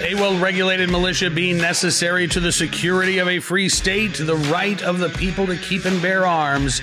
[0.00, 4.80] A well regulated militia being necessary to the security of a free state, the right
[4.82, 6.80] of the people to keep and bear arms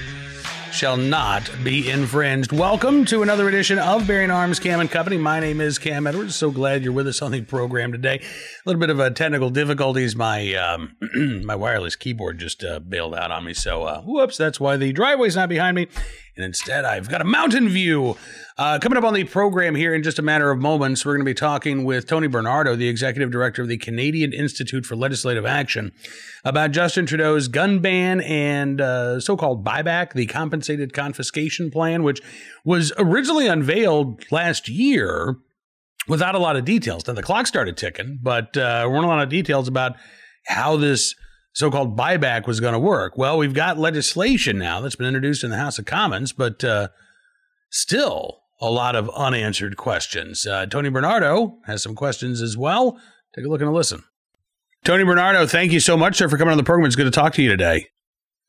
[0.73, 2.51] shall not be infringed.
[2.51, 5.15] Welcome to another edition of Bearing Arms Cam and Company.
[5.15, 6.35] My name is Cam Edwards.
[6.35, 8.19] So glad you're with us on the program today.
[8.19, 8.25] A
[8.65, 10.17] little bit of uh, technical difficulties.
[10.17, 10.97] My um,
[11.45, 13.53] my wireless keyboard just uh, bailed out on me.
[13.53, 15.87] So uh, whoops, that's why the driveway's not behind me.
[16.35, 18.17] And instead, I've got a mountain view.
[18.57, 21.25] Uh, coming up on the program here in just a matter of moments, we're going
[21.25, 25.45] to be talking with Tony Bernardo, the executive director of the Canadian Institute for Legislative
[25.45, 25.93] Action,
[26.43, 32.21] about Justin Trudeau's gun ban and uh, so called buyback, the compensated confiscation plan, which
[32.65, 35.37] was originally unveiled last year
[36.07, 37.07] without a lot of details.
[37.07, 39.95] Now, the clock started ticking, but uh, weren't a lot of details about
[40.47, 41.15] how this
[41.55, 43.17] so called buyback was going to work.
[43.17, 46.89] Well, we've got legislation now that's been introduced in the House of Commons, but uh,
[47.71, 50.45] still a lot of unanswered questions.
[50.45, 52.99] Uh, Tony Bernardo has some questions as well.
[53.33, 54.03] Take a look and a listen.
[54.83, 56.85] Tony Bernardo, thank you so much, sir, for coming on the program.
[56.85, 57.87] It's good to talk to you today.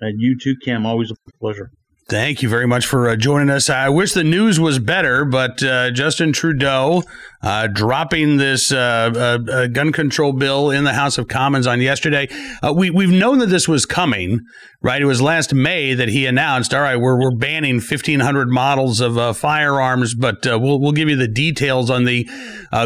[0.01, 0.85] And you too, Cam.
[0.85, 1.71] Always a pleasure.
[2.09, 3.69] Thank you very much for uh, joining us.
[3.69, 7.03] I wish the news was better, but uh, Justin Trudeau
[7.43, 11.81] uh, dropping this uh, uh, uh, gun control bill in the House of Commons on
[11.81, 12.29] yesterday.
[12.73, 14.39] we we've known that this was coming,
[14.83, 15.03] right?
[15.03, 19.37] It was last May that he announced, "All right, we're we're banning 1,500 models of
[19.37, 22.25] firearms, but we'll we'll give you the details on the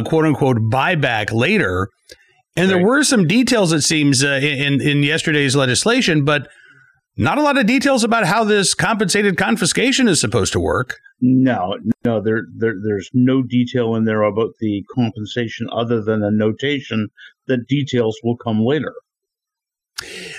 [0.07, 1.91] quote unquote buyback later."
[2.57, 2.79] And right.
[2.79, 6.49] there were some details, it seems, in in yesterday's legislation, but
[7.17, 10.99] not a lot of details about how this compensated confiscation is supposed to work.
[11.21, 16.31] No, no, there, there, there's no detail in there about the compensation other than a
[16.31, 17.09] notation
[17.47, 18.95] that details will come later.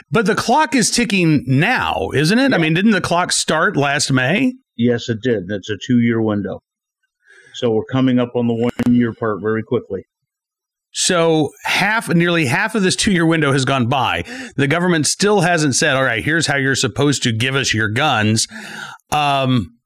[0.10, 2.52] But the clock is ticking now, isn't it?
[2.52, 2.58] Yeah.
[2.58, 4.54] I mean, didn't the clock start last May?
[4.76, 5.44] Yes, it did.
[5.50, 6.64] It's a two year window.
[7.54, 10.06] So we're coming up on the one year part very quickly.
[10.94, 14.24] So half, nearly half of this two-year window has gone by.
[14.58, 17.88] The government still hasn't said, "All right, here's how you're supposed to give us your
[17.88, 18.48] guns."
[19.12, 19.78] Um,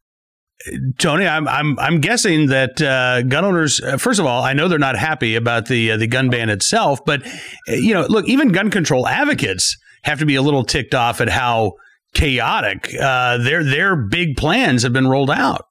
[0.98, 3.80] Tony, I'm I'm I'm guessing that uh, gun owners.
[3.82, 6.50] Uh, first of all, I know they're not happy about the uh, the gun ban
[6.50, 7.26] itself, but
[7.70, 11.22] uh, you know, look, even gun control advocates have to be a little ticked off
[11.22, 11.74] at how
[12.16, 15.68] chaotic uh, their their big plans have been rolled out.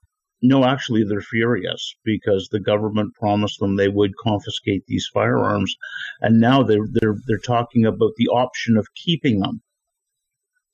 [0.46, 5.74] No, actually, they're furious because the government promised them they would confiscate these firearms,
[6.20, 9.62] and now they're they're they're talking about the option of keeping them.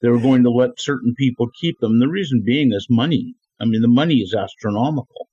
[0.02, 2.00] They're going to let certain people keep them.
[2.00, 3.34] The reason being is money.
[3.60, 5.28] I mean, the money is astronomical.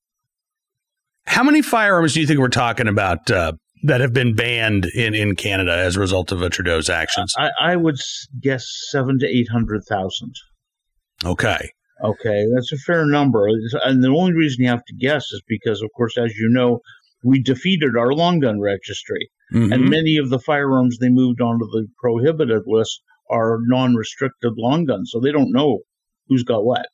[1.26, 5.16] How many firearms do you think we're talking about uh, that have been banned in,
[5.16, 7.34] in Canada as a result of Trudeau's actions?
[7.40, 7.98] I, I would
[8.40, 10.36] guess seven to eight hundred thousand.
[11.26, 11.72] Okay.
[12.04, 13.48] Okay, that's a fair number.
[13.84, 16.80] And the only reason you have to guess is because, of course, as you know,
[17.24, 19.30] we defeated our long gun registry.
[19.54, 19.74] Mm-hmm.
[19.74, 24.86] And many of the firearms they moved onto the prohibited list are non restricted long
[24.86, 25.10] guns.
[25.12, 25.80] So they don't know
[26.28, 26.88] who's got what.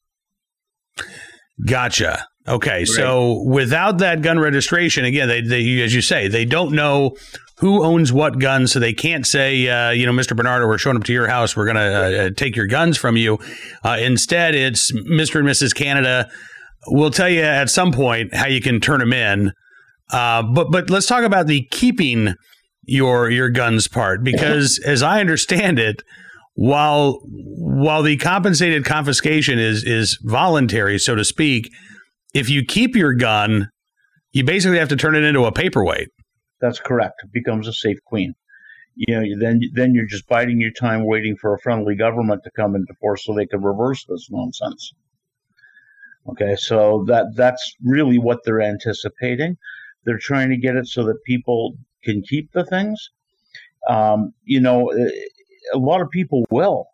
[1.66, 2.28] Gotcha.
[2.48, 2.88] Okay, right.
[2.88, 7.16] so without that gun registration, again, they, they, as you say, they don't know
[7.58, 10.36] who owns what guns, so they can't say, uh, you know, Mr.
[10.36, 13.16] Bernardo, we're showing up to your house, we're going to uh, take your guns from
[13.16, 13.40] you.
[13.84, 15.40] Uh, instead, it's Mr.
[15.40, 15.74] and Mrs.
[15.74, 16.30] Canada.
[16.88, 19.54] We'll tell you at some point how you can turn them in.
[20.12, 22.36] Uh, but but let's talk about the keeping
[22.84, 26.04] your your guns part because, as I understand it,
[26.56, 31.72] while while the compensated confiscation is is voluntary, so to speak,
[32.34, 33.70] if you keep your gun,
[34.32, 36.10] you basically have to turn it into a paperweight.
[36.60, 37.22] That's correct.
[37.24, 38.34] It becomes a safe queen.
[38.96, 42.52] You know, then then you're just biding your time, waiting for a friendly government to
[42.56, 44.94] come into force so they can reverse this nonsense.
[46.30, 49.58] Okay, so that that's really what they're anticipating.
[50.06, 53.10] They're trying to get it so that people can keep the things.
[53.90, 54.92] Um, you know,
[55.74, 56.86] a lot of people will,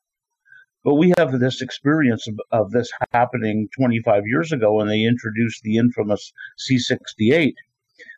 [0.83, 5.61] but we have this experience of, of this happening 25 years ago when they introduced
[5.63, 7.53] the infamous C68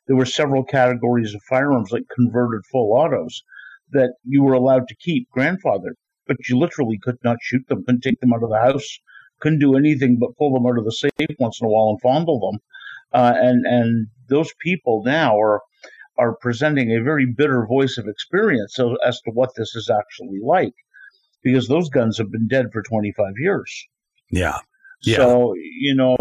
[0.08, 3.44] there were several categories of firearms like converted full autos
[3.92, 5.96] that you were allowed to keep grandfathered,
[6.28, 9.00] but you literally could not shoot them, couldn't take them out of the house,
[9.40, 12.02] couldn't do anything but pull them out of the safe once in a while and
[12.02, 12.60] fondle them.
[13.14, 15.62] Uh, and and those people now are
[16.18, 20.76] are presenting a very bitter voice of experience as to what this is actually like,
[21.44, 23.88] because those guns have been dead for 25 years.
[24.32, 24.60] Yeah.
[25.04, 25.18] Yeah.
[25.18, 26.16] So you know,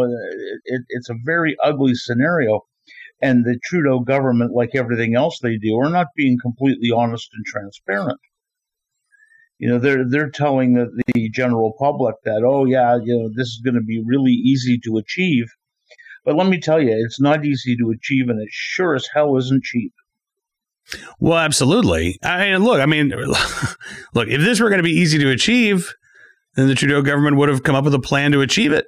[0.64, 2.62] it, it's a very ugly scenario
[3.22, 7.44] and the Trudeau government, like everything else they do, are not being completely honest and
[7.44, 8.20] transparent.
[9.58, 13.48] You know, they're they're telling the, the general public that, oh yeah, you know, this
[13.48, 15.46] is going to be really easy to achieve,
[16.24, 19.36] But let me tell you, it's not easy to achieve, and it sure as hell
[19.36, 19.92] isn't cheap.
[21.18, 22.18] Well, absolutely.
[22.22, 23.08] I mean, look, I mean,
[24.14, 25.92] look, if this were going to be easy to achieve,
[26.54, 28.86] then the Trudeau government would have come up with a plan to achieve it.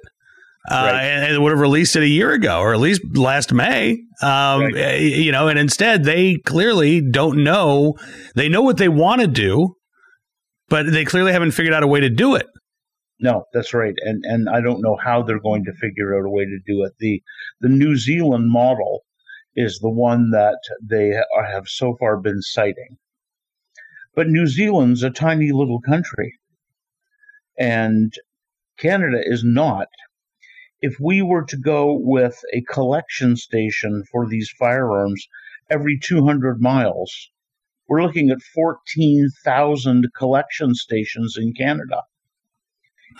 [0.71, 1.01] Uh, right.
[1.01, 4.01] and, and would have released it a year ago, or at least last May.
[4.21, 4.75] Um, right.
[4.75, 7.95] Eh, you know, and instead they clearly don't know.
[8.35, 9.75] They know what they want to do,
[10.69, 12.47] but they clearly haven't figured out a way to do it.
[13.19, 16.29] No, that's right, and and I don't know how they're going to figure out a
[16.29, 16.93] way to do it.
[16.97, 17.21] the
[17.59, 19.01] The New Zealand model
[19.55, 22.97] is the one that they have so far been citing,
[24.15, 26.39] but New Zealand's a tiny little country,
[27.57, 28.13] and
[28.77, 29.87] Canada is not.
[30.81, 35.27] If we were to go with a collection station for these firearms
[35.69, 37.29] every 200 miles,
[37.87, 42.01] we're looking at 14,000 collection stations in Canada.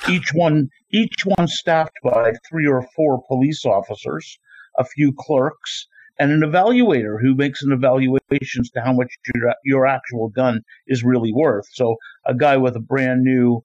[0.09, 4.39] Each one, each one staffed by three or four police officers,
[4.77, 5.88] a few clerks,
[6.19, 10.62] and an evaluator who makes an evaluation as to how much your, your actual gun
[10.88, 11.65] is really worth.
[11.74, 11.95] So
[12.25, 13.63] a guy with a brand new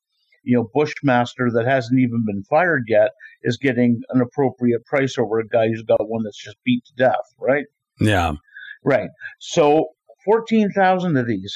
[0.48, 3.10] you know, Bushmaster that hasn't even been fired yet
[3.42, 6.92] is getting an appropriate price over a guy who's got one that's just beat to
[6.96, 7.66] death, right?
[8.00, 8.32] Yeah.
[8.82, 9.10] Right.
[9.40, 9.88] So
[10.24, 11.54] 14,000 of these.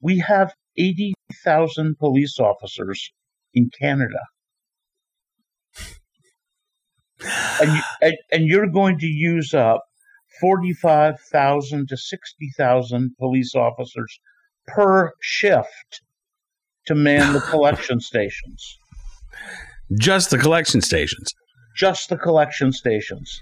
[0.00, 3.12] We have 80,000 police officers
[3.52, 4.20] in Canada.
[7.60, 9.84] and, you, and, and you're going to use up
[10.40, 14.20] 45,000 to 60,000 police officers
[14.66, 16.02] per shift
[16.86, 18.78] to man the collection stations.
[19.98, 21.32] Just the collection stations.
[21.76, 23.40] Just the collection stations.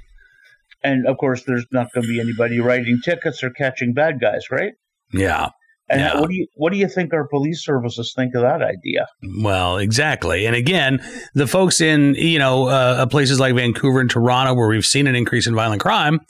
[0.83, 4.45] And of course, there's not going to be anybody writing tickets or catching bad guys,
[4.51, 4.73] right?
[5.13, 5.51] Yeah.
[5.91, 6.21] And yeah.
[6.21, 9.09] what do you what do you think our police services think of that idea?
[9.43, 10.47] Well, exactly.
[10.47, 11.05] And again,
[11.35, 15.17] the folks in you know uh, places like Vancouver and Toronto, where we've seen an
[15.17, 16.21] increase in violent crime,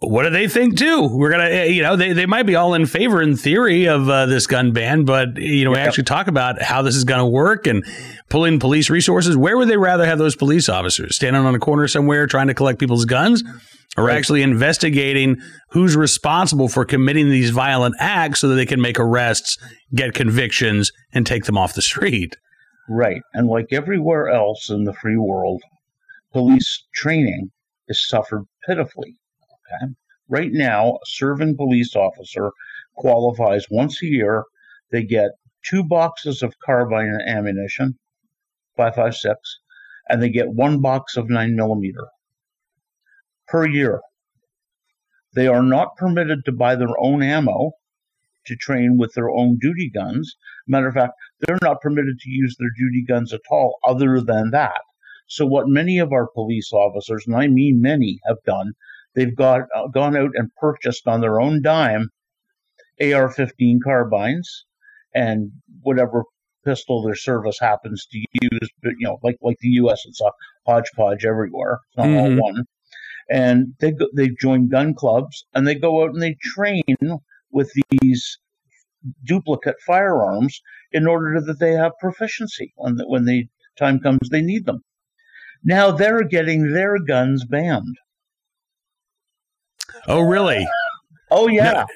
[0.00, 1.08] what do they think too?
[1.08, 4.08] We're gonna, eh, you know, they, they might be all in favor in theory of
[4.08, 7.18] uh, this gun ban, but you know, we actually talk about how this is going
[7.18, 7.84] to work and
[8.30, 9.36] pulling police resources.
[9.36, 12.54] Where would they rather have those police officers standing on a corner somewhere trying to
[12.54, 13.44] collect people's guns,
[13.98, 14.16] or right.
[14.16, 15.36] actually investigating
[15.72, 19.58] who's responsible for committing these violent acts so that they can make arrests,
[19.94, 22.36] get convictions, and take them off the street?
[22.88, 25.62] Right, and like everywhere else in the free world,
[26.32, 27.50] police training
[27.86, 29.16] is suffered pitifully
[30.28, 32.50] Right now, a serving police officer
[32.94, 34.44] qualifies once a year.
[34.90, 35.30] They get
[35.62, 37.98] two boxes of carbine ammunition,
[38.78, 39.34] 5.56,
[40.08, 42.08] and they get one box of 9 millimeter
[43.46, 44.00] per year.
[45.34, 47.72] They are not permitted to buy their own ammo
[48.46, 50.36] to train with their own duty guns.
[50.66, 54.50] Matter of fact, they're not permitted to use their duty guns at all, other than
[54.50, 54.80] that.
[55.26, 58.72] So, what many of our police officers, and I mean many, have done
[59.14, 62.08] they've got uh, gone out and purchased on their own dime
[63.00, 64.66] AR-15 carbines
[65.14, 65.50] and
[65.82, 66.24] whatever
[66.64, 68.70] pistol their service happens to use.
[68.82, 70.30] But you know, like like the U.S., it's a
[70.66, 71.80] hodgepodge everywhere.
[71.88, 72.38] It's not mm-hmm.
[72.38, 72.64] all one.
[73.30, 76.82] And they go, they join gun clubs and they go out and they train
[77.52, 78.38] with these
[79.24, 80.60] duplicate firearms
[80.92, 83.48] in order that they have proficiency when the, when the
[83.78, 84.82] time comes they need them.
[85.62, 87.96] Now they're getting their guns banned.
[90.08, 90.66] Oh, really?
[91.30, 91.72] Oh, yeah.
[91.72, 91.86] No,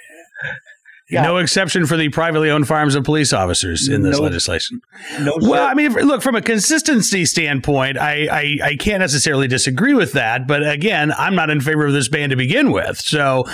[1.11, 1.23] yeah.
[1.23, 4.81] no exception for the privately owned farms of police officers in this no, legislation.
[5.21, 9.93] No, well, I mean, look from a consistency standpoint, I, I, I can't necessarily disagree
[9.93, 10.47] with that.
[10.47, 12.99] But again, I'm not in favor of this ban to begin with.
[12.99, 13.45] So,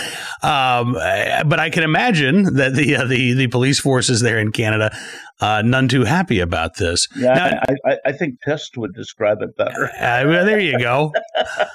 [0.43, 4.97] um, but I can imagine that the uh, the the police forces there in Canada
[5.41, 7.09] uh, none too happy about this.
[7.17, 9.87] Yeah, now, I, I, I, think pissed would describe it better.
[9.87, 11.12] Uh, well, there you go.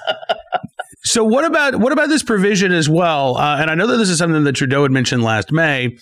[1.06, 3.36] So what about what about this provision as well?
[3.36, 5.96] Uh, and I know that this is something that Trudeau had mentioned last May,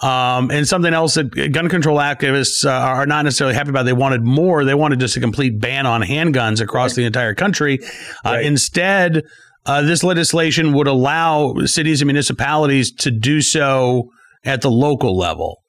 [0.00, 3.84] um, and something else that gun control activists uh, are not necessarily happy about.
[3.84, 4.64] They wanted more.
[4.64, 6.96] They wanted just a complete ban on handguns across right.
[6.96, 7.78] the entire country.
[8.26, 8.44] Uh, right.
[8.44, 9.22] Instead,
[9.64, 14.10] uh, this legislation would allow cities and municipalities to do so
[14.44, 15.62] at the local level.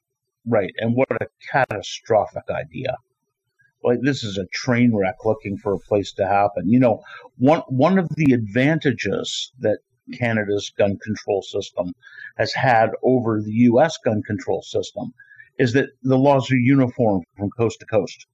[0.48, 2.98] Right, and what a catastrophic idea!
[3.83, 6.69] Like this is a train wreck looking for a place to happen.
[6.69, 7.01] You know,
[7.38, 9.79] one one of the advantages that
[10.13, 11.93] Canada's gun control system
[12.38, 15.13] has had over the US gun control system
[15.57, 18.25] is that the laws are uniform from coast to coast.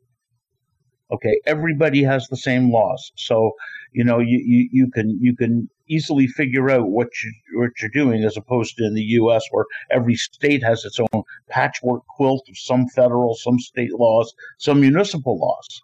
[1.11, 3.11] Okay, everybody has the same laws.
[3.15, 3.51] So,
[3.91, 7.89] you know, you, you, you can you can easily figure out what you what you're
[7.89, 12.47] doing as opposed to in the US where every state has its own patchwork quilt
[12.49, 15.81] of some federal, some state laws, some municipal laws.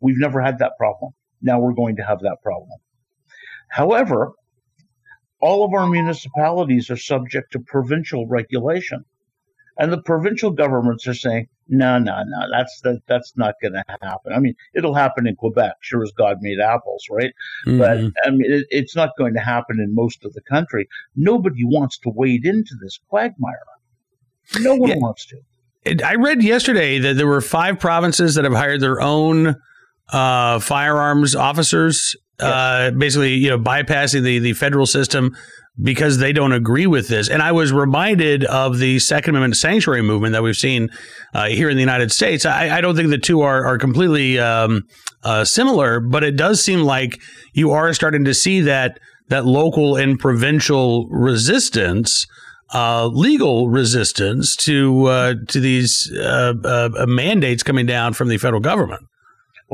[0.00, 1.12] We've never had that problem.
[1.42, 2.78] Now we're going to have that problem.
[3.68, 4.32] However,
[5.40, 9.04] all of our municipalities are subject to provincial regulation.
[9.76, 13.84] And the provincial governments are saying, no, no, no, that's that, that's not going to
[14.02, 14.32] happen.
[14.34, 17.32] I mean, it'll happen in Quebec, sure as God made apples, right?
[17.66, 17.78] Mm-hmm.
[17.78, 20.88] But I mean, it, it's not going to happen in most of the country.
[21.16, 23.58] Nobody wants to wade into this quagmire.
[24.60, 24.96] No one yeah.
[24.98, 26.04] wants to.
[26.04, 29.56] I read yesterday that there were five provinces that have hired their own
[30.12, 32.50] uh, firearms officers, yes.
[32.50, 35.34] uh, basically, you know, bypassing the the federal system
[35.82, 37.28] because they don't agree with this.
[37.28, 40.88] And I was reminded of the Second Amendment sanctuary movement that we've seen
[41.34, 42.46] uh, here in the United States.
[42.46, 44.82] I, I, don't think the two are, are completely um,
[45.24, 47.20] uh, similar, but it does seem like
[47.54, 52.26] you are starting to see that that local and provincial resistance.
[52.72, 58.60] Uh, legal resistance to uh, to these uh, uh, mandates coming down from the federal
[58.60, 59.02] government.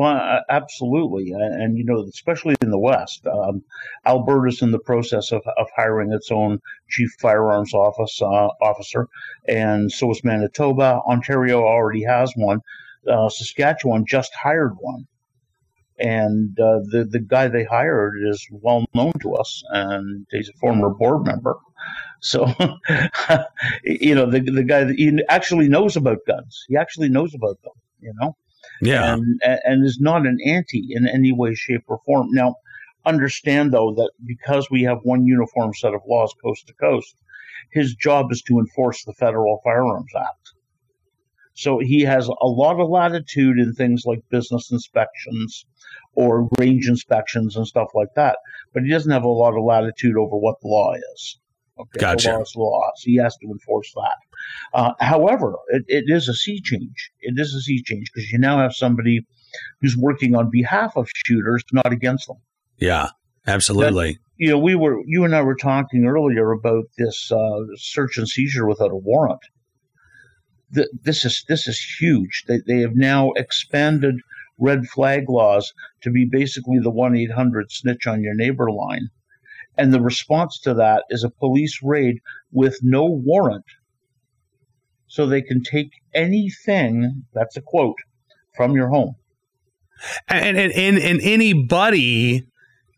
[0.00, 3.62] Well, absolutely, and you know, especially in the West, um,
[4.06, 9.08] Alberta's in the process of, of hiring its own chief firearms office uh, officer,
[9.46, 11.02] and so is Manitoba.
[11.06, 12.60] Ontario already has one.
[13.06, 15.06] Uh, Saskatchewan just hired one,
[15.98, 20.54] and uh, the the guy they hired is well known to us, and he's a
[20.54, 21.56] former board member.
[22.20, 22.46] So,
[23.84, 26.64] you know, the the guy that he actually knows about guns.
[26.68, 27.74] He actually knows about them.
[28.00, 28.34] You know.
[28.80, 29.14] Yeah.
[29.14, 32.28] And, and is not an anti in any way, shape, or form.
[32.30, 32.56] Now,
[33.06, 37.14] understand though that because we have one uniform set of laws coast to coast,
[37.72, 40.52] his job is to enforce the Federal Firearms Act.
[41.54, 45.66] So he has a lot of latitude in things like business inspections
[46.14, 48.38] or range inspections and stuff like that,
[48.72, 51.38] but he doesn't have a lot of latitude over what the law is.
[51.78, 52.28] Okay, gotcha.
[52.28, 54.16] The law is law, so he has to enforce that.
[54.72, 57.10] Uh, however, it, it is a sea change.
[57.20, 59.26] It is a sea change because you now have somebody
[59.80, 62.36] who's working on behalf of shooters, not against them.
[62.78, 63.08] Yeah,
[63.46, 64.12] absolutely.
[64.12, 68.16] That, you know, we were you and I were talking earlier about this uh, search
[68.16, 69.40] and seizure without a warrant.
[70.70, 72.44] The, this is this is huge.
[72.46, 74.14] They they have now expanded
[74.58, 79.08] red flag laws to be basically the one eight hundred snitch on your neighbor line,
[79.76, 82.20] and the response to that is a police raid
[82.52, 83.64] with no warrant
[85.10, 87.96] so they can take anything that's a quote
[88.56, 89.16] from your home.
[90.28, 92.44] And and, and, and anybody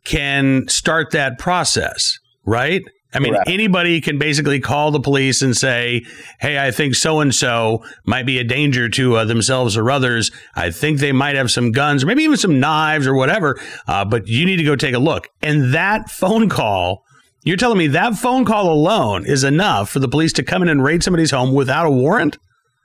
[0.04, 2.82] can start that process, right?
[3.14, 3.48] I mean, Correct.
[3.48, 6.02] anybody can basically call the police and say,
[6.40, 10.30] "Hey, I think so and so might be a danger to uh, themselves or others.
[10.54, 13.58] I think they might have some guns, or maybe even some knives or whatever.
[13.86, 17.04] Uh, but you need to go take a look." And that phone call
[17.42, 20.68] you're telling me that phone call alone is enough for the police to come in
[20.68, 22.38] and raid somebody's home without a warrant?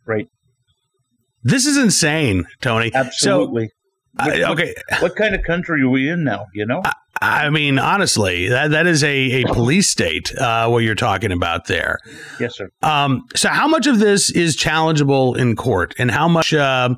[0.05, 0.27] Right.
[1.43, 2.91] This is insane, Tony.
[2.93, 3.69] Absolutely.
[4.19, 4.73] So, what, okay.
[4.99, 6.47] What kind of country are we in now?
[6.53, 6.81] You know?
[6.83, 11.31] I, I mean, honestly, that that is a, a police state uh, what you're talking
[11.31, 11.99] about there.
[12.39, 12.69] Yes, sir.
[12.81, 16.53] Um, so, how much of this is challengeable in court, and how much?
[16.53, 16.95] Uh,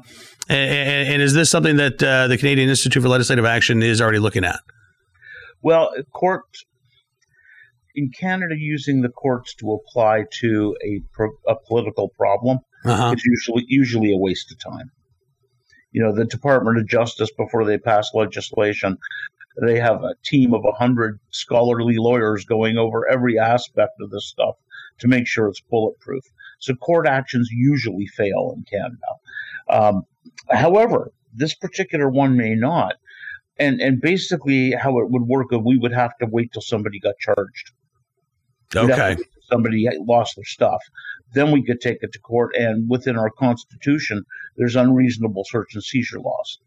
[0.47, 4.19] and, and, is this something that uh, the Canadian Institute for Legislative Action is already
[4.19, 4.59] looking at?
[5.61, 6.45] Well, court
[7.99, 11.01] in Canada, using the courts to apply to a,
[11.47, 13.13] a political problem uh-huh.
[13.15, 14.89] is usually usually a waste of time.
[15.91, 18.97] You know, the Department of Justice, before they pass legislation,
[19.65, 24.55] they have a team of 100 scholarly lawyers going over every aspect of this stuff
[24.99, 26.23] to make sure it's bulletproof.
[26.59, 29.11] So court actions usually fail in Canada.
[29.67, 30.03] Um,
[30.49, 32.93] however, this particular one may not.
[33.57, 37.15] And, and basically, how it would work, we would have to wait till somebody got
[37.19, 37.71] charged.
[38.75, 39.17] Okay.
[39.49, 40.81] Somebody lost their stuff.
[41.33, 44.23] Then we could take it to court, and within our Constitution,
[44.57, 46.59] there's unreasonable search and seizure laws.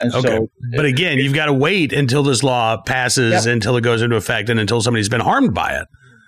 [0.00, 0.36] And okay.
[0.36, 3.52] So, but again, you've got to wait until this law passes, yeah.
[3.52, 5.86] until it goes into effect, and until somebody's been harmed by it.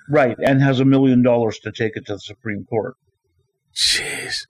[0.09, 2.95] Right, and has a million dollars to take it to the Supreme Court.
[3.77, 4.47] Jeez.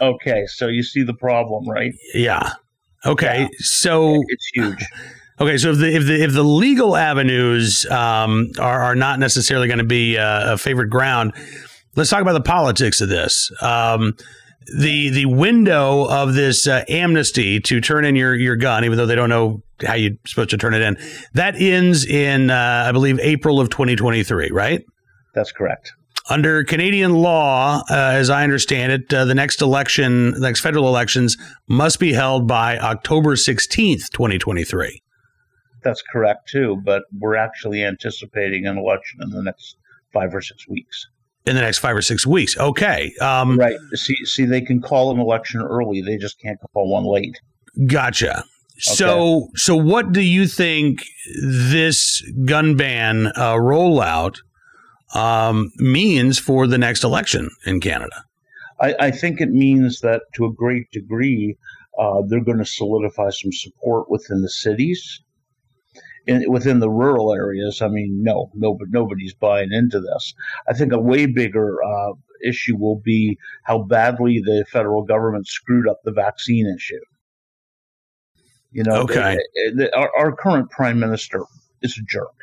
[0.00, 1.92] Okay, so you see the problem, right?
[2.14, 2.54] Yeah.
[3.06, 3.48] Okay, yeah.
[3.58, 4.84] so it's huge.
[5.40, 9.66] Okay, so if the if the if the legal avenues um, are are not necessarily
[9.66, 11.32] going to be uh, a favorite ground,
[11.96, 13.50] let's talk about the politics of this.
[13.60, 14.14] Um,
[14.78, 19.06] the the window of this uh, amnesty to turn in your your gun, even though
[19.06, 20.96] they don't know how you're supposed to turn it in,
[21.32, 24.84] that ends in uh, I believe April of 2023, right?
[25.34, 25.92] That's correct.
[26.30, 30.86] Under Canadian law, uh, as I understand it, uh, the next election, the next federal
[30.88, 31.36] elections,
[31.68, 35.02] must be held by October 16th, 2023
[35.84, 39.76] that's correct too, but we're actually anticipating an election in the next
[40.12, 41.06] five or six weeks.
[41.46, 43.12] In the next five or six weeks, okay.
[43.20, 43.76] Um, right.
[43.92, 47.38] See, see, they can call an election early; they just can't call one late.
[47.86, 48.44] Gotcha.
[48.78, 51.04] So, so what do you think
[51.42, 54.38] this gun ban uh, rollout
[55.14, 58.24] um, means for the next election in Canada?
[58.80, 61.56] I, I, think it means that to a great degree,
[61.98, 65.20] uh, they're going to solidify some support within the cities.
[66.26, 70.34] In, within the rural areas, I mean, no, no, nobody's buying into this.
[70.66, 72.12] I think a way bigger uh,
[72.42, 77.04] issue will be how badly the federal government screwed up the vaccine issue.
[78.72, 79.36] You know, okay.
[79.54, 81.44] The, the, our, our current prime minister
[81.82, 82.34] is a jerk.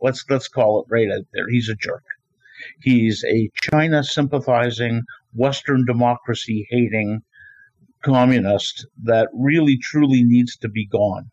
[0.00, 1.48] Let's let's call it right out there.
[1.48, 2.04] He's a jerk.
[2.80, 5.02] He's a China sympathizing,
[5.34, 7.22] Western democracy hating
[8.02, 11.30] communist that really truly needs to be gone.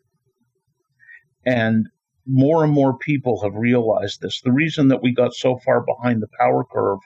[1.46, 1.88] And
[2.28, 4.42] more and more people have realized this.
[4.42, 7.00] The reason that we got so far behind the power curve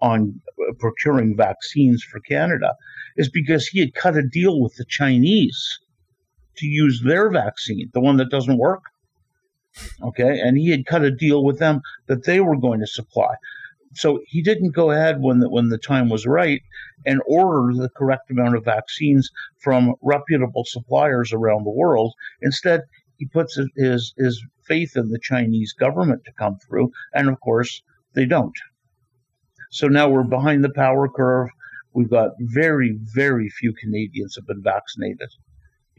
[0.00, 2.74] on uh, procuring vaccines for Canada
[3.16, 5.78] is because he had cut a deal with the Chinese
[6.56, 8.82] to use their vaccine, the one that doesn't work.
[10.02, 13.34] Okay, and he had cut a deal with them that they were going to supply.
[13.94, 16.60] So he didn't go ahead when the, when the time was right
[17.06, 22.14] and order the correct amount of vaccines from reputable suppliers around the world.
[22.42, 22.82] Instead,
[23.20, 27.82] he puts his his faith in the Chinese government to come through, and of course
[28.14, 28.58] they don't.
[29.70, 31.50] So now we're behind the power curve.
[31.92, 35.30] We've got very, very few Canadians have been vaccinated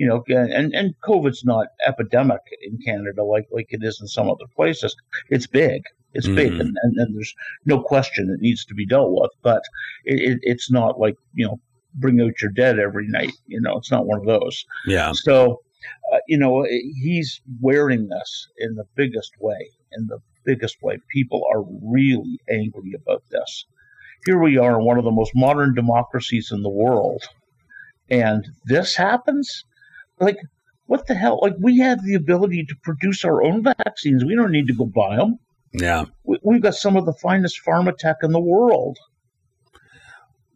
[0.02, 4.32] you know, and and COVID's not epidemic in Canada like like it is in some
[4.32, 4.96] other places.
[5.30, 5.84] It's big.
[6.14, 6.36] It's mm-hmm.
[6.36, 7.34] big, and, and, and, there's
[7.66, 9.30] no question it needs to be dealt with.
[9.44, 9.62] But
[10.04, 11.60] it, it, it's not like you know,
[11.94, 13.32] bring out your dead every night.
[13.46, 14.66] You know, it's not one of those.
[14.88, 15.12] Yeah.
[15.14, 15.62] So,
[16.14, 19.70] uh, you know, he's wearing this in the biggest way.
[19.94, 23.66] In the biggest way, people are really angry about this.
[24.26, 27.24] Here we are in one of the most modern democracies in the world,
[28.10, 29.66] and this happens
[30.20, 30.38] like,
[30.86, 31.40] what the hell?
[31.42, 34.24] Like, we have the ability to produce our own vaccines.
[34.24, 35.40] We don't need to go buy them.
[35.74, 36.06] Yeah.
[36.24, 38.98] We, we've got some of the finest pharma tech in the world.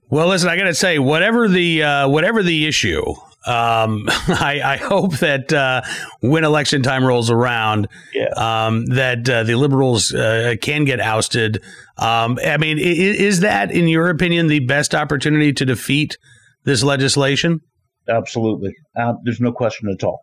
[0.09, 4.77] Well, listen, I got to say, whatever the uh, whatever the issue, um, I, I,
[4.77, 5.81] hope that uh,
[6.21, 8.29] when election time rolls around, yeah.
[8.35, 11.63] um, that uh, the liberals uh, can get ousted.
[11.97, 16.17] Um, I mean, is, is, that, in your opinion, the best opportunity to defeat
[16.63, 17.61] this legislation?
[18.07, 18.75] Absolutely.
[18.95, 20.21] Uh, there's no question at all.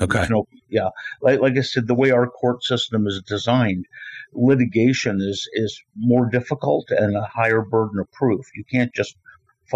[0.00, 0.26] Okay.
[0.30, 0.88] No, yeah.
[1.20, 3.84] Like, like I said, the way our court system is designed,
[4.32, 8.46] litigation is is more difficult and a higher burden of proof.
[8.54, 9.16] You can't just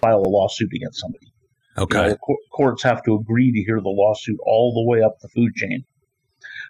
[0.02, 1.27] file a lawsuit against somebody.
[1.78, 2.02] Okay.
[2.02, 5.18] You know, co- courts have to agree to hear the lawsuit all the way up
[5.20, 5.84] the food chain.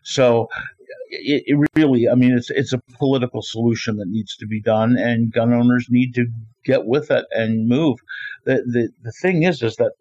[0.03, 0.49] So
[1.11, 4.97] it, it, really, I mean, it's it's a political solution that needs to be done,
[4.97, 6.27] and gun owners need to
[6.64, 7.99] get with it and move.
[8.44, 9.92] The the, the thing is, is that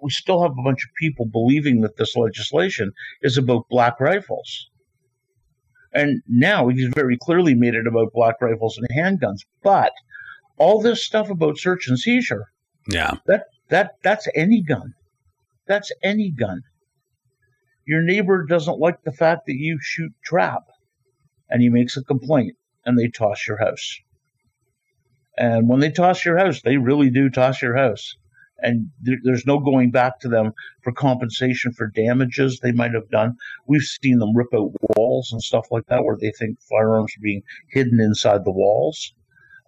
[0.00, 2.92] we still have a bunch of people believing that this legislation
[3.22, 4.70] is about black rifles.
[5.92, 9.40] And now he's very clearly made it about black rifles and handguns.
[9.62, 9.92] But
[10.58, 12.46] all this stuff about search and seizure,
[12.86, 14.94] yeah, that that that's any gun.
[15.66, 16.62] That's any gun.
[17.86, 20.64] Your neighbor doesn't like the fact that you shoot trap,
[21.48, 23.98] and he makes a complaint, and they toss your house.
[25.36, 28.16] And when they toss your house, they really do toss your house
[28.60, 30.52] and there, there's no going back to them
[30.82, 33.36] for compensation for damages they might have done.
[33.66, 37.22] We've seen them rip out walls and stuff like that where they think firearms are
[37.22, 39.14] being hidden inside the walls.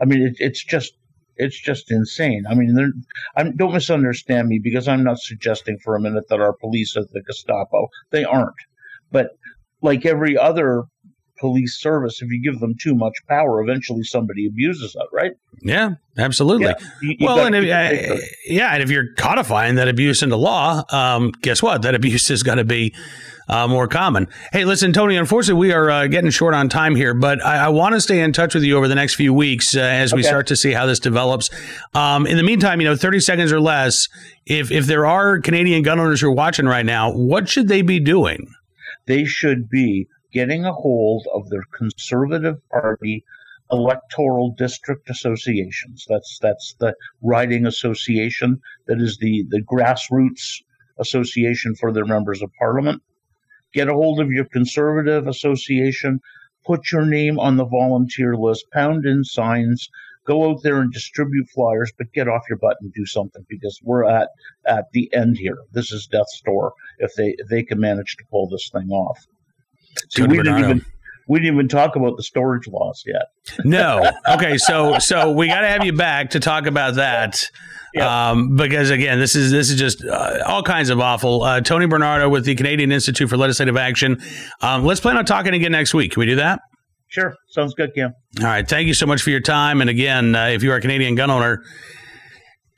[0.01, 0.95] I mean, it, it's just
[1.37, 2.45] it's just insane.
[2.49, 3.03] I mean,
[3.37, 7.05] I'm, don't misunderstand me because I'm not suggesting for a minute that our police are
[7.05, 7.89] the Gestapo.
[8.11, 8.55] They aren't.
[9.11, 9.31] But
[9.83, 10.85] like every other
[11.41, 12.21] police service.
[12.23, 15.33] If you give them too much power, eventually somebody abuses it, right?
[15.63, 16.67] Yeah, absolutely.
[16.67, 20.37] Yeah, you, you well, and if, uh, yeah, and if you're codifying that abuse into
[20.37, 21.83] law, um, guess what?
[21.83, 22.95] That abuse is going to be
[23.49, 24.29] uh, more common.
[24.53, 25.17] Hey, listen, Tony.
[25.17, 28.21] Unfortunately, we are uh, getting short on time here, but I, I want to stay
[28.21, 30.73] in touch with you over the next few weeks uh, as we start to see
[30.73, 31.51] how this develops.
[31.95, 34.09] Um, in the meantime, you know, thirty seconds or less.
[34.47, 37.83] If if there are Canadian gun owners who are watching right now, what should they
[37.83, 38.47] be doing?
[39.07, 43.25] They should be getting a hold of their Conservative Party
[43.73, 46.05] electoral district associations.
[46.09, 50.63] That's that's the riding association that is the the grassroots
[50.99, 53.03] association for their members of parliament.
[53.73, 56.21] Get a hold of your conservative association,
[56.67, 59.89] put your name on the volunteer list, pound in signs,
[60.27, 63.81] go out there and distribute flyers, but get off your butt and do something because
[63.83, 64.29] we're at
[64.67, 65.59] at the end here.
[65.73, 69.27] This is death's door if they if they can manage to pull this thing off.
[70.11, 70.85] See, we didn't even
[71.29, 73.27] we didn't even talk about the storage loss yet.
[73.65, 74.11] no.
[74.29, 74.59] Okay.
[74.59, 77.51] So so we got to have you back to talk about that.
[77.95, 78.05] Yep.
[78.05, 81.43] Um, because again, this is this is just uh, all kinds of awful.
[81.43, 84.21] Uh, Tony Bernardo with the Canadian Institute for Legislative Action.
[84.61, 86.13] Um, let's plan on talking again next week.
[86.13, 86.61] Can we do that?
[87.09, 88.15] Sure, sounds good, Cam.
[88.39, 89.81] All right, thank you so much for your time.
[89.81, 91.65] And again, uh, if you are a Canadian gun owner,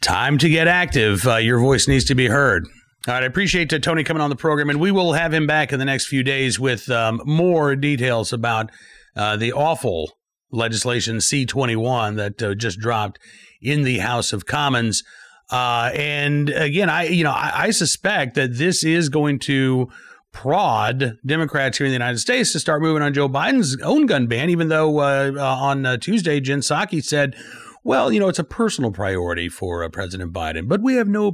[0.00, 1.26] time to get active.
[1.26, 2.66] Uh, your voice needs to be heard.
[3.08, 5.44] All right, I appreciate uh, Tony coming on the program, and we will have him
[5.44, 8.70] back in the next few days with um, more details about
[9.16, 10.12] uh, the awful
[10.52, 13.18] legislation C21 that uh, just dropped
[13.60, 15.02] in the House of Commons.
[15.50, 19.88] Uh, and again, I you know I, I, suspect that this is going to
[20.30, 24.28] prod Democrats here in the United States to start moving on Joe Biden's own gun
[24.28, 27.34] ban, even though uh, uh, on Tuesday Jen Psaki said,
[27.82, 31.32] "Well, you know, it's a personal priority for uh, President Biden, but we have no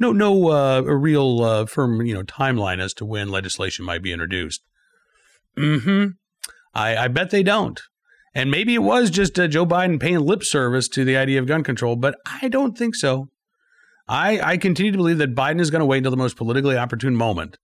[0.00, 4.12] no no uh, a real firm you know timeline as to when legislation might be
[4.12, 4.62] introduced."
[5.56, 6.06] Hmm.
[6.74, 7.80] I, I bet they don't.
[8.34, 11.46] And maybe it was just uh, Joe Biden paying lip service to the idea of
[11.46, 13.28] gun control, but I don't think so.
[14.06, 16.76] I, I continue to believe that Biden is going to wait until the most politically
[16.76, 17.58] opportune moment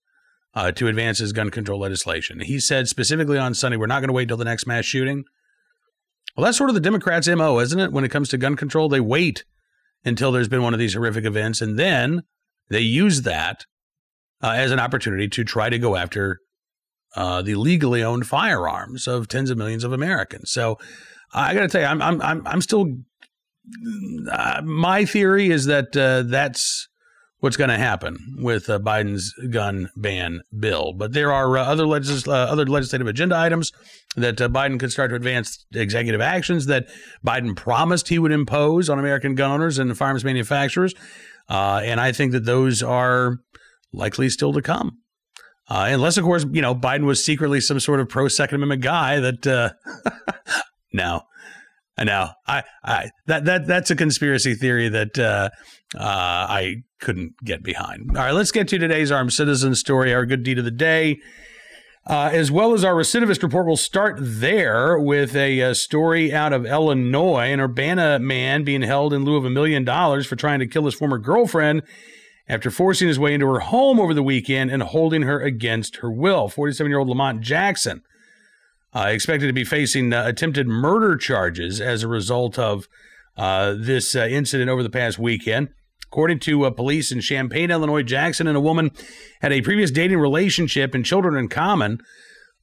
[0.53, 2.39] uh, to advance his gun control legislation.
[2.41, 5.23] He said specifically on Sunday, we're not going to wait until the next mass shooting.
[6.35, 7.91] Well, that's sort of the Democrats' MO, isn't it?
[7.91, 9.43] When it comes to gun control, they wait
[10.07, 12.23] until there's been one of these horrific events, and then
[12.69, 13.65] they use that
[14.41, 16.39] uh, as an opportunity to try to go after
[17.15, 20.51] uh, the legally owned firearms of tens of millions of Americans.
[20.51, 20.77] So
[21.33, 22.87] I got to tell you, I'm I'm I'm, I'm still.
[24.31, 26.87] Uh, my theory is that uh, that's
[27.39, 30.93] what's going to happen with uh, Biden's gun ban bill.
[30.93, 33.71] But there are uh, other legis- uh, other legislative agenda items
[34.15, 36.87] that uh, Biden could start to advance executive actions that
[37.25, 40.93] Biden promised he would impose on American gun owners and firearms manufacturers.
[41.49, 43.37] and I think that those are
[43.93, 44.97] likely still to come.
[45.69, 48.81] Uh, unless, of course, you know, Biden was secretly some sort of pro Second Amendment
[48.81, 49.71] guy that, uh,
[50.93, 51.23] no.
[52.47, 55.49] I, I, that, that, that's a conspiracy theory that, uh,
[55.95, 58.09] uh, I couldn't get behind.
[58.09, 61.19] All right, let's get to today's armed citizen story, our good deed of the day.
[62.05, 66.53] Uh, as well as our recidivist report, we'll start there with a, a, story out
[66.53, 67.51] of Illinois.
[67.51, 70.85] An Urbana man being held in lieu of a million dollars for trying to kill
[70.85, 71.83] his former girlfriend
[72.47, 76.09] after forcing his way into her home over the weekend and holding her against her
[76.09, 76.47] will.
[76.47, 78.01] 47 year old Lamont Jackson
[78.95, 82.87] uh, expected to be facing uh, attempted murder charges as a result of
[83.35, 85.69] uh, this uh, incident over the past weekend.
[86.11, 88.91] According to uh, police in Champaign, Illinois, Jackson and a woman
[89.41, 91.99] had a previous dating relationship and children in common.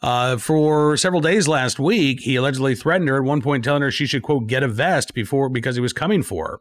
[0.02, 3.90] Uh, for several days last week, he allegedly threatened her at one point, telling her
[3.90, 6.60] she should quote get a vest before because he was coming for her.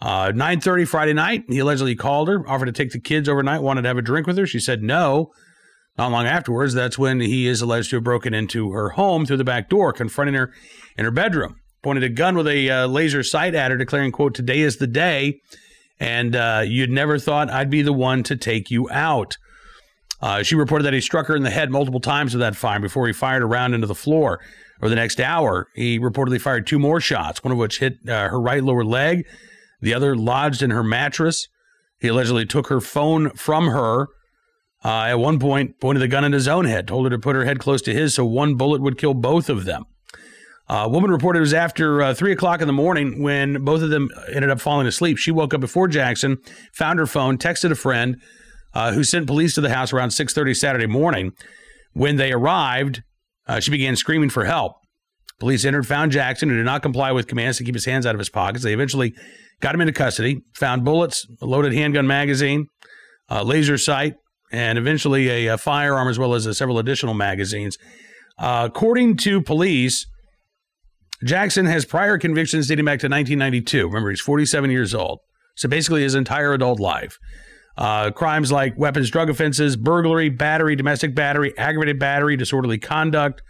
[0.00, 3.82] Uh, 9.30 Friday night, he allegedly called her, offered to take the kids overnight, wanted
[3.82, 4.46] to have a drink with her.
[4.46, 5.30] She said no.
[5.96, 9.36] Not long afterwards, that's when he is alleged to have broken into her home through
[9.36, 10.52] the back door, confronting her
[10.98, 14.34] in her bedroom, pointed a gun with a uh, laser sight at her, declaring, quote,
[14.34, 15.40] today is the day,
[16.00, 19.36] and uh, you'd never thought I'd be the one to take you out.
[20.20, 22.80] Uh, she reported that he struck her in the head multiple times with that fire
[22.80, 24.40] before he fired a round into the floor.
[24.80, 28.28] Over the next hour, he reportedly fired two more shots, one of which hit uh,
[28.28, 29.24] her right lower leg
[29.84, 31.46] the other lodged in her mattress.
[32.00, 34.08] He allegedly took her phone from her.
[34.84, 37.36] Uh, at one point, pointed the gun at his own head, told her to put
[37.36, 39.84] her head close to his so one bullet would kill both of them.
[40.68, 43.90] A woman reported it was after uh, 3 o'clock in the morning when both of
[43.90, 45.18] them ended up falling asleep.
[45.18, 46.38] She woke up before Jackson,
[46.72, 48.16] found her phone, texted a friend
[48.72, 51.32] uh, who sent police to the house around 6.30 Saturday morning.
[51.92, 53.02] When they arrived,
[53.46, 54.76] uh, she began screaming for help.
[55.38, 58.14] Police entered, found Jackson, who did not comply with commands to keep his hands out
[58.14, 58.64] of his pockets.
[58.64, 59.14] They eventually
[59.60, 62.68] got him into custody, found bullets, a loaded handgun magazine,
[63.28, 64.14] a laser sight,
[64.50, 67.76] and eventually a, a firearm as well as uh, several additional magazines.
[68.38, 70.06] Uh, according to police,
[71.22, 73.86] Jackson has prior convictions dating back to 1992.
[73.86, 75.20] Remember, he's 47 years old.
[75.54, 77.18] So basically, his entire adult life.
[77.76, 83.42] Uh, crimes like weapons, drug offenses, burglary, battery, domestic battery, aggravated battery, disorderly conduct,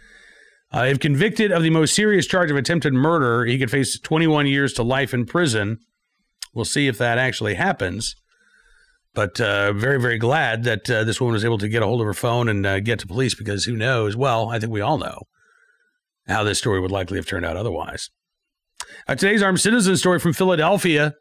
[0.75, 4.47] uh, if convicted of the most serious charge of attempted murder, he could face 21
[4.47, 5.79] years to life in prison.
[6.53, 8.15] We'll see if that actually happens.
[9.13, 12.01] But uh, very, very glad that uh, this woman was able to get a hold
[12.01, 14.17] of her phone and uh, get to police because who knows?
[14.17, 15.27] Well, I think we all know
[16.27, 18.09] how this story would likely have turned out otherwise.
[19.07, 21.15] Uh, today's armed citizen story from Philadelphia,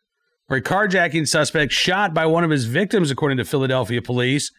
[0.47, 4.51] where a carjacking suspect shot by one of his victims, according to Philadelphia police.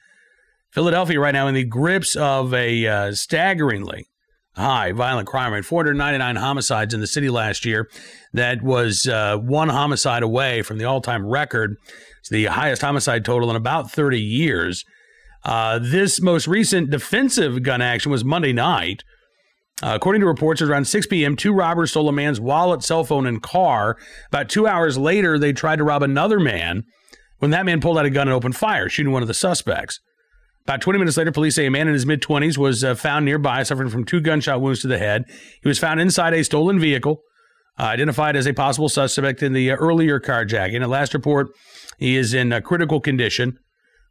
[0.72, 4.08] Philadelphia right now in the grips of a uh, staggeringly
[4.56, 7.90] high violent crime rate 499 homicides in the city last year.
[8.34, 11.78] That was uh, one homicide away from the all time record.
[12.20, 14.84] It's the highest homicide total in about 30 years.
[15.44, 19.04] Uh, this most recent defensive gun action was Monday night.
[19.84, 23.26] Uh, according to reports, around 6 p.m., two robbers stole a man's wallet, cell phone,
[23.26, 23.98] and car.
[24.30, 26.84] About two hours later, they tried to rob another man
[27.40, 30.00] when that man pulled out a gun and opened fire, shooting one of the suspects.
[30.64, 33.26] About 20 minutes later, police say a man in his mid 20s was uh, found
[33.26, 35.26] nearby, suffering from two gunshot wounds to the head.
[35.62, 37.22] He was found inside a stolen vehicle,
[37.78, 40.82] uh, identified as a possible suspect in the uh, earlier carjacking.
[40.82, 41.50] At last report,
[42.00, 43.60] he is in critical condition.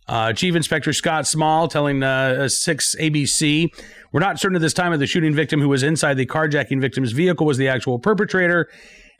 [0.07, 3.69] Uh, Chief Inspector Scott Small telling uh, 6 ABC,
[4.12, 6.81] We're not certain at this time if the shooting victim who was inside the carjacking
[6.81, 8.69] victim's vehicle was the actual perpetrator.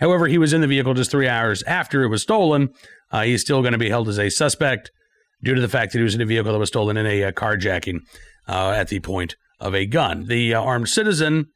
[0.01, 2.71] However, he was in the vehicle just three hours after it was stolen.
[3.11, 4.91] Uh, he's still going to be held as a suspect
[5.43, 7.25] due to the fact that he was in a vehicle that was stolen in a
[7.25, 8.01] uh, carjacking
[8.49, 10.27] uh, at the point of a gun.
[10.27, 11.47] The uh, armed citizen,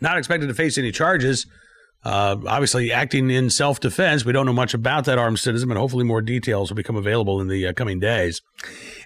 [0.00, 1.46] not expected to face any charges,
[2.04, 5.78] uh, obviously, acting in self defense, we don't know much about that armed citizen, but
[5.78, 8.42] hopefully more details will become available in the uh, coming days.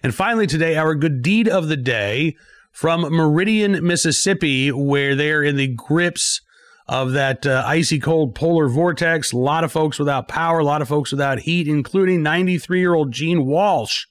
[0.02, 2.36] And finally, today, our good deed of the day
[2.72, 6.40] from Meridian, Mississippi, where they're in the grips
[6.88, 9.30] of that uh, icy cold polar vortex.
[9.32, 12.94] A lot of folks without power, a lot of folks without heat, including 93 year
[12.94, 14.06] old Jean Walsh,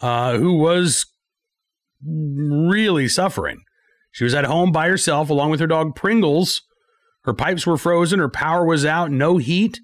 [0.00, 1.06] uh, who was
[2.06, 3.62] really suffering.
[4.12, 6.62] She was at home by herself along with her dog Pringles
[7.24, 9.80] her pipes were frozen, her power was out, no heat.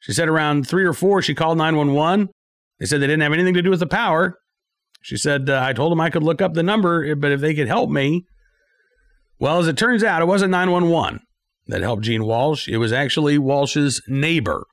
[0.00, 2.28] She said around three or four, she called 911.
[2.78, 4.38] They said they didn't have anything to do with the power.
[5.02, 7.54] She said, uh, I told them I could look up the number, but if they
[7.54, 8.24] could help me.
[9.38, 11.20] Well, as it turns out, it wasn't 911
[11.66, 12.68] that helped Jean Walsh.
[12.68, 14.64] It was actually Walsh's neighbor,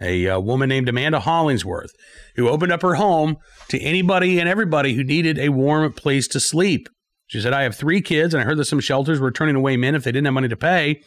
[0.00, 1.92] a uh, woman named Amanda Hollingsworth,
[2.36, 3.36] who opened up her home
[3.68, 6.88] to anybody and everybody who needed a warm place to sleep.
[7.26, 9.76] She said, I have three kids, and I heard that some shelters were turning away
[9.76, 11.02] men if they didn't have money to pay.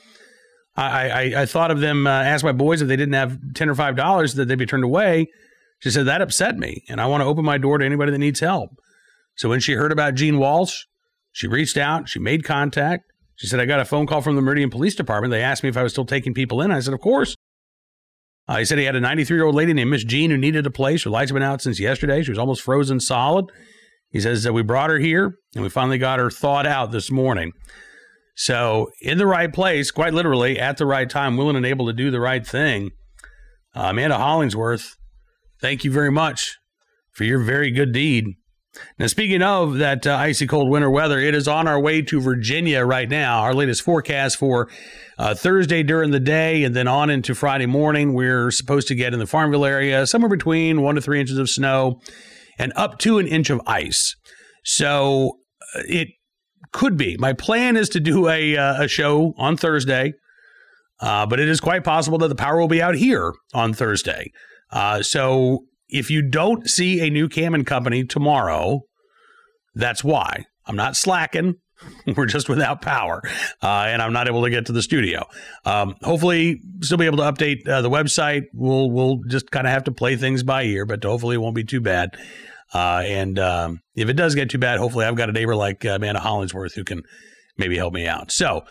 [0.76, 3.70] I, I, I thought of them, uh, asked my boys if they didn't have 10
[3.70, 5.28] or $5 that they'd be turned away.
[5.80, 6.84] She said, that upset me.
[6.90, 8.72] And I want to open my door to anybody that needs help.
[9.36, 10.84] So when she heard about Jean Walsh,
[11.32, 13.04] she reached out, she made contact.
[13.36, 15.32] She said, I got a phone call from the Meridian Police Department.
[15.32, 16.72] They asked me if I was still taking people in.
[16.72, 17.36] I said, Of course.
[18.50, 20.66] Uh, he said he had a 93 year old lady named Miss Jean who needed
[20.66, 21.04] a place.
[21.04, 22.24] Her lights have been out since yesterday.
[22.24, 23.46] She was almost frozen solid.
[24.10, 27.12] He says that we brought her here and we finally got her thawed out this
[27.12, 27.52] morning.
[28.42, 31.94] So, in the right place, quite literally, at the right time, willing and able to
[31.94, 32.92] do the right thing.
[33.76, 34.96] Uh, Amanda Hollingsworth,
[35.60, 36.58] thank you very much
[37.12, 38.28] for your very good deed.
[38.98, 42.22] Now, speaking of that uh, icy cold winter weather, it is on our way to
[42.22, 43.42] Virginia right now.
[43.42, 44.70] Our latest forecast for
[45.18, 49.12] uh, Thursday during the day and then on into Friday morning, we're supposed to get
[49.12, 52.00] in the Farmville area somewhere between one to three inches of snow
[52.58, 54.16] and up to an inch of ice.
[54.64, 55.40] So
[55.76, 56.08] uh, it
[56.72, 57.18] could be.
[57.18, 60.14] My plan is to do a, uh, a show on Thursday,
[61.00, 64.32] uh, but it is quite possible that the power will be out here on Thursday.
[64.72, 68.82] Uh, so if you don't see a new Cam and Company tomorrow,
[69.76, 70.46] that's why.
[70.66, 71.56] I'm not slacking.
[72.18, 73.22] We're just without power,
[73.64, 75.24] uh, and I'm not able to get to the studio.
[75.66, 78.44] Um, hopefully, still be able to update uh, the website.
[78.54, 81.56] We'll we'll just kind of have to play things by ear, but hopefully, it won't
[81.56, 82.18] be too bad.
[82.74, 85.86] Uh, and um, if it does get too bad, hopefully I've got a neighbor like
[85.86, 87.04] uh, Amanda Hollingsworth who can
[87.58, 88.32] maybe help me out.
[88.32, 88.64] So,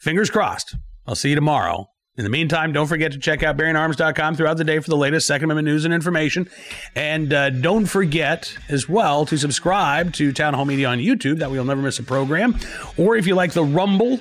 [0.00, 0.74] fingers crossed.
[1.06, 1.88] I'll see you tomorrow.
[2.18, 5.28] In the meantime, don't forget to check out BearingArms.com throughout the day for the latest
[5.28, 6.50] Second Amendment news and information.
[6.96, 11.38] And uh, don't forget as well to subscribe to Town Hall Media on YouTube.
[11.38, 12.58] That way you'll never miss a program.
[12.96, 14.18] Or if you like the Rumble,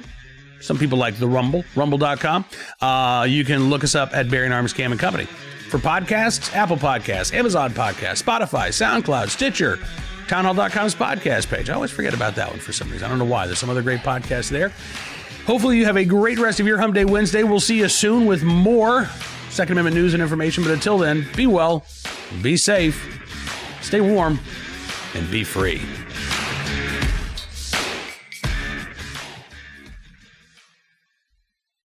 [0.62, 2.45] some people like the Rumble, rumble.com,
[2.82, 5.27] uh, you can look us up at Bearing Arms Cam and Company.
[5.69, 9.77] For podcasts, Apple Podcasts, Amazon Podcasts, Spotify, SoundCloud, Stitcher,
[10.30, 11.69] townhall.com's podcast page.
[11.69, 13.06] I always forget about that one for some reason.
[13.06, 13.47] I don't know why.
[13.47, 14.71] There's some other great podcasts there.
[15.45, 17.43] Hopefully, you have a great rest of your Hump Day Wednesday.
[17.43, 19.10] We'll see you soon with more
[19.49, 20.63] Second Amendment news and information.
[20.63, 21.86] But until then, be well,
[22.41, 23.19] be safe,
[23.82, 24.39] stay warm,
[25.15, 25.82] and be free.